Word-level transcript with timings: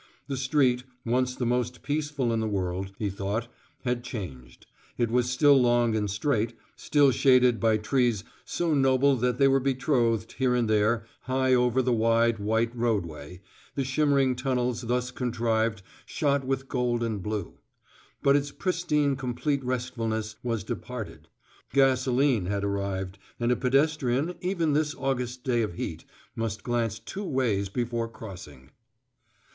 The 0.27 0.35
street, 0.35 0.83
once 1.05 1.35
the 1.35 1.45
most 1.45 1.83
peaceful 1.83 2.33
in 2.33 2.39
the 2.39 2.47
world, 2.47 2.91
he 2.97 3.07
thought, 3.07 3.47
had 3.83 4.03
changed. 4.03 4.65
It 4.97 5.11
was 5.11 5.29
still 5.29 5.61
long 5.61 5.95
and 5.95 6.09
straight, 6.09 6.53
still 6.75 7.11
shaded 7.11 7.59
by 7.59 7.77
trees 7.77 8.23
so 8.43 8.73
noble 8.73 9.15
that 9.17 9.37
they 9.37 9.47
were 9.47 9.59
betrothed, 9.59 10.31
here 10.39 10.55
and 10.55 10.67
there, 10.67 11.05
high 11.25 11.53
over 11.53 11.83
the 11.83 11.93
wide 11.93 12.39
white 12.39 12.75
roadway, 12.75 13.41
the 13.75 13.83
shimmering 13.83 14.35
tunnels 14.35 14.81
thus 14.81 15.11
contrived 15.11 15.83
shot 16.07 16.43
with 16.47 16.67
gold 16.67 17.03
and 17.03 17.21
blue; 17.21 17.59
but 18.23 18.35
its 18.35 18.49
pristine 18.49 19.15
complete 19.15 19.63
restfulness 19.63 20.35
was 20.41 20.63
departed: 20.63 21.27
gasoline 21.73 22.47
had 22.47 22.63
arrived, 22.63 23.19
and 23.39 23.51
a 23.51 23.55
pedestrian, 23.55 24.33
even 24.41 24.73
this 24.73 24.95
August 24.95 25.43
day 25.43 25.61
of 25.61 25.75
heat, 25.75 26.05
must 26.35 26.63
glance 26.63 26.97
two 26.97 27.23
ways 27.23 27.69
before 27.69 28.07
crossing. 28.07 28.71